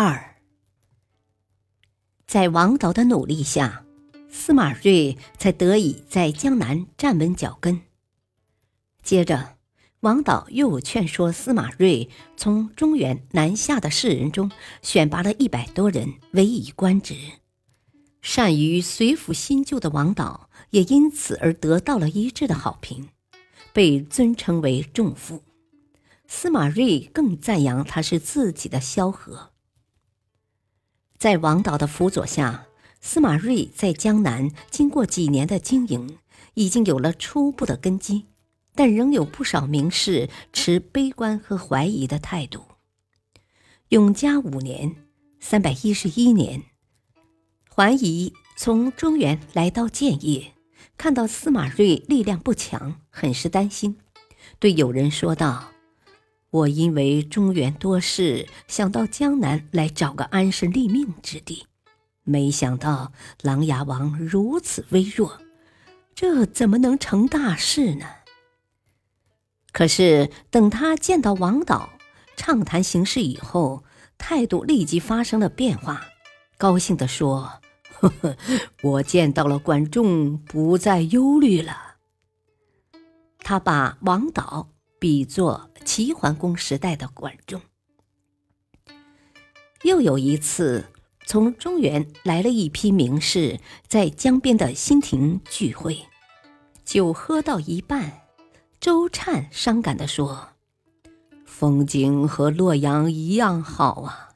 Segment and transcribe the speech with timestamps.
[0.00, 0.36] 二，
[2.24, 3.84] 在王导的努力下，
[4.30, 7.80] 司马睿才得以在江南站稳脚跟。
[9.02, 9.56] 接着，
[9.98, 17.16] 王导又劝说司马睿从中原南下的士人中选拔了一百多人委以官职。
[18.22, 23.08] 善于随抚新旧的王导也因此而得到了一致的好评，
[23.72, 25.42] 被尊称为仲父。
[26.28, 29.50] 司马睿更赞扬他是自己的萧何。
[31.18, 32.66] 在王导的辅佐下，
[33.00, 36.18] 司马睿在江南经过几年的经营，
[36.54, 38.26] 已经有了初步的根基，
[38.76, 42.62] 但仍有不少名士持悲观和怀疑的态度。
[43.88, 44.94] 永嘉五年
[45.40, 46.62] （三百一十一年），
[47.68, 50.52] 桓仪从中原来到建业，
[50.96, 53.98] 看到司马睿力量不强，很是担心，
[54.60, 55.72] 对友人说道。
[56.50, 61.66] 我因为中原多事，想到江南来找个安身立命之地，
[62.24, 65.38] 没想到琅琊王如此微弱，
[66.14, 68.06] 这怎么能成大事呢？
[69.72, 71.90] 可是等他见到王导，
[72.34, 73.84] 畅谈形势以后，
[74.16, 76.06] 态度立即发生了变化，
[76.56, 77.60] 高兴地说
[78.00, 78.36] ：“呵呵，
[78.82, 81.96] 我见到了管仲，不再忧虑了。”
[83.40, 84.70] 他把王导。
[84.98, 87.60] 比作齐桓公时代的管仲。
[89.82, 90.86] 又有一次，
[91.26, 96.06] 从中原来了一批名士，在江边的新亭聚会，
[96.84, 98.22] 酒喝到一半，
[98.80, 100.48] 周粲伤感地说
[101.46, 104.30] ：“风景和洛阳一样好啊，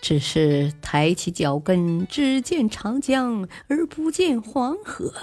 [0.00, 5.14] 只是抬起脚跟，只见长江而不见黄河。”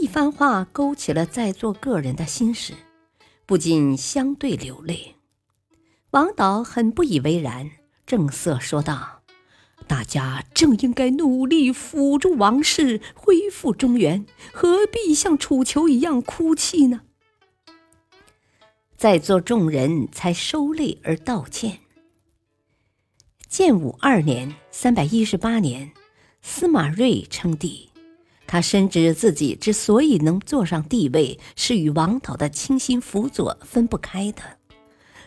[0.00, 2.74] 一番话勾起了在座个人的心事。
[3.50, 5.16] 不禁相对流泪，
[6.10, 7.68] 王导很不以为然，
[8.06, 9.22] 正色说道
[9.88, 17.00] ：“大家正应该努力辅助王室恢复中原，何必像楚囚一样哭泣呢？”
[18.96, 21.80] 在座众人才收泪而道歉。
[23.48, 25.90] 建武二年（三百一十八年），
[26.40, 27.89] 司马睿称帝。
[28.50, 34.42] 他深知自己之所以能坐上帝位，是与王导的倾心辅佐分不开的，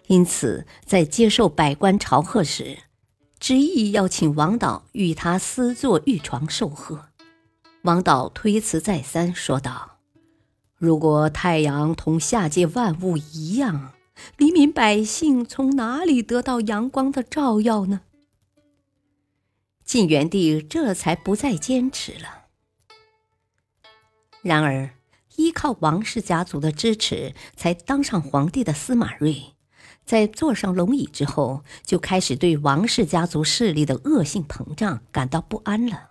[0.08, 2.80] 因此在接受百官朝贺时，
[3.40, 7.06] 执意要请王导与他私坐玉床受贺。
[7.84, 10.00] 王导推辞再三，说道
[10.78, 13.94] ：“如果太阳同下界万物一样，
[14.36, 18.02] 黎民百姓从哪里得到阳光的照耀呢？”
[19.86, 22.43] 晋元帝这才不再坚持了。
[24.44, 24.92] 然而，
[25.38, 29.54] 依靠王氏家族的支持才当上皇帝的司马睿，
[30.06, 36.10] 在坐上龙椅之后，就开始对王氏家族势力的恶性膨胀感到不安了。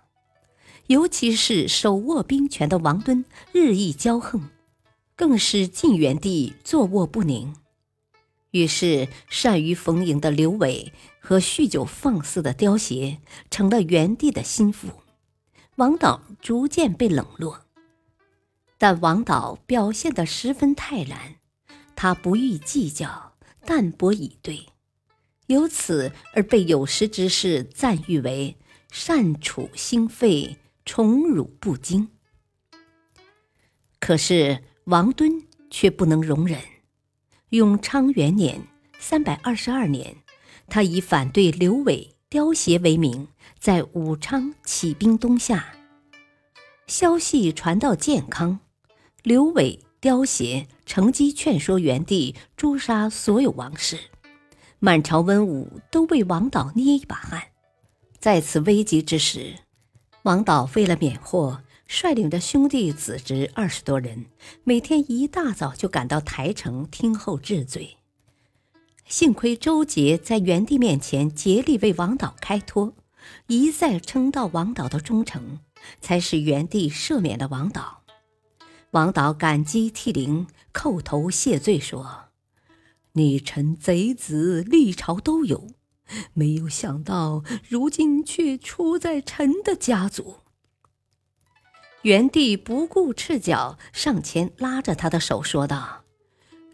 [0.87, 4.49] 尤其是手握兵权的王敦日益骄横，
[5.15, 7.55] 更是晋元帝坐卧不宁。
[8.49, 13.19] 于是，善于逢迎的刘伟和酗酒放肆的刁协
[13.49, 14.89] 成了元帝的心腹，
[15.75, 17.62] 王导逐渐被冷落。
[18.83, 21.35] 但王导表现得十分泰然，
[21.95, 24.65] 他不予计较，淡泊以对，
[25.47, 28.57] 由此而被有识之士赞誉为
[28.91, 32.09] 善处心肺，宠辱不惊。
[34.01, 35.31] 可是王敦
[35.69, 36.59] 却不能容忍。
[37.51, 38.67] 永昌元年
[38.99, 40.17] （三百二十二年），
[40.67, 45.73] 他以反对刘伟、刁协为名，在武昌起兵东下。
[46.87, 48.59] 消息传到建康。
[49.23, 53.97] 刘伟、刁协乘机劝说元帝诛杀所有王室，
[54.79, 57.41] 满朝文武都为王导捏一把汗。
[58.19, 59.59] 在此危急之时，
[60.23, 64.25] 王导为了免祸，率领着兄弟子侄二十多人，
[64.65, 67.95] 每天一大早就赶到台城听候治罪。
[69.07, 72.93] 幸亏周杰在元帝面前竭力为王导开脱，
[73.47, 75.59] 一再称道王导的忠诚，
[76.01, 78.02] 才使元帝赦免了王导。
[78.93, 82.25] 王导感激涕零，叩头谢罪说
[83.13, 85.69] ：“逆臣贼子历朝都有，
[86.33, 90.41] 没有想到如今却出在臣的家族。”
[92.03, 96.03] 元帝不顾赤脚，上前拉着他的手说道：“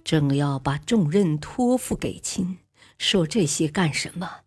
[0.04, 2.58] 正要把重任托付给亲，
[2.98, 4.42] 说这些干什么？”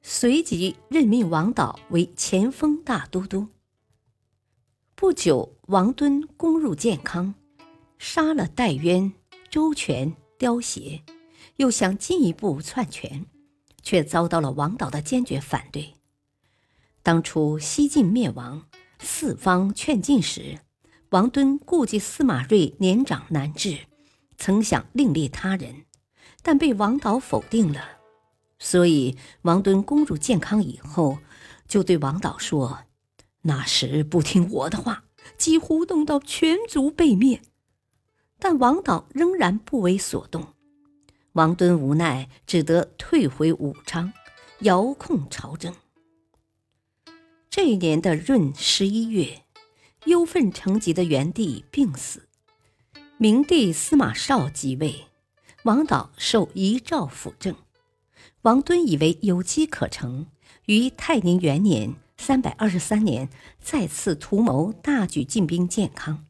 [0.00, 3.48] 随即任命王导为前锋大都督。
[5.00, 7.32] 不久，王敦攻入建康，
[7.98, 9.12] 杀了戴渊、
[9.48, 11.04] 周全、刁协，
[11.54, 13.24] 又想进一步篡权，
[13.80, 15.94] 却遭到了王导的坚决反对。
[17.04, 18.64] 当初西晋灭亡。
[18.98, 20.58] 四方劝进时，
[21.10, 23.78] 王敦顾及司马睿年长难治，
[24.36, 25.84] 曾想另立他人，
[26.42, 27.80] 但被王导否定了。
[28.58, 31.18] 所以王敦攻入建康以后，
[31.68, 32.80] 就对王导说
[33.48, 35.04] ：“那时不听我的话，
[35.36, 37.40] 几乎弄到全族被灭。”
[38.38, 40.54] 但王导仍然不为所动。
[41.32, 44.12] 王敦无奈，只得退回武昌，
[44.60, 45.74] 遥控朝政。
[47.50, 49.42] 这一年的闰十一月，
[50.04, 52.28] 忧愤成疾的元帝病死，
[53.16, 55.06] 明帝司马绍即位，
[55.64, 57.56] 王导受遗诏辅政。
[58.42, 60.26] 王敦以为有机可乘，
[60.66, 63.28] 于泰宁元年（三百二十三年）
[63.62, 66.26] 再次图谋大举进兵建康，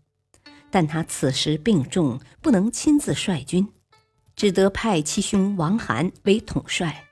[0.70, 3.66] 但他此时病重，不能亲自率军，
[4.36, 7.04] 只得派其兄王涵为统帅。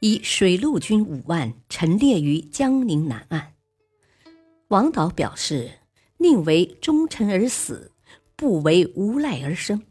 [0.00, 3.54] 以水陆军五万陈列于江宁南岸。
[4.68, 5.70] 王导表示
[6.18, 7.92] ：“宁为忠臣而死，
[8.34, 9.82] 不为无赖而生。”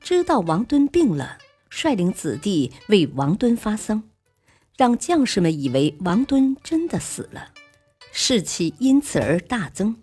[0.00, 1.38] 知道王敦病了，
[1.68, 4.04] 率领子弟为王敦发丧，
[4.76, 7.52] 让将士们以为王敦真的死了，
[8.12, 10.02] 士气因此而大增。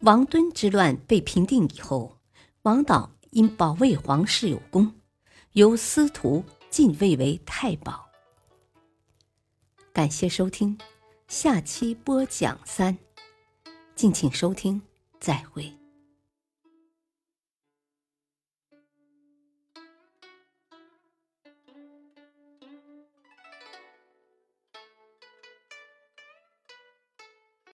[0.00, 2.18] 王敦之乱被平定以后，
[2.62, 4.94] 王导因保卫皇室有功，
[5.52, 6.44] 由司徒。
[6.74, 8.10] 晋位为太保。
[9.92, 10.76] 感谢收听，
[11.28, 12.98] 下期播讲三，
[13.94, 14.82] 敬请收听，
[15.20, 15.72] 再会。